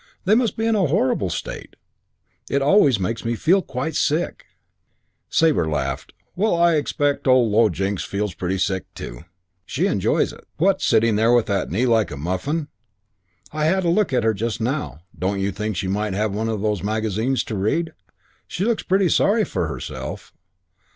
[0.25, 1.75] They must be in a horrible state.
[2.49, 4.45] It always makes me feel quite sick."
[5.29, 6.11] Sabre laughed.
[6.35, 9.25] "Well, I expect poor old Low Jinks feels pretty sick too."
[9.63, 12.69] "She enjoys it." "What, sitting there with a knee like a muffin?
[13.51, 15.01] I had a look at her just now.
[15.15, 17.93] Don't you think she might have one of those magazines to read?
[18.47, 20.33] She looks pretty sorry for herself."